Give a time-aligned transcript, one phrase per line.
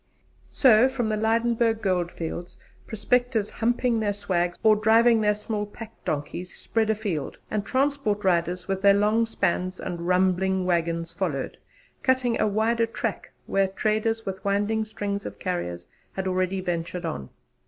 [0.51, 2.57] So from the Lydenburg Goldfields
[2.87, 8.67] prospectors 'humping their swags' or driving their small pack donkeys spread afield, and transport riders
[8.67, 11.55] with their long spans and rumbling waggons followed,
[12.01, 17.29] cutting a wider track where traders with winding strings of carriers had already ventured on.